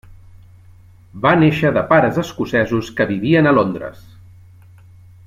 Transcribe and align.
Va 1.25 1.33
néixer 1.43 1.71
de 1.75 1.83
pares 1.93 2.17
escocesos 2.23 2.91
que 3.01 3.09
vivien 3.13 3.51
a 3.51 3.55
Londres. 3.59 4.03